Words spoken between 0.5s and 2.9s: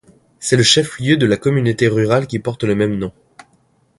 le chef lieu de la communauté rurale qui porte le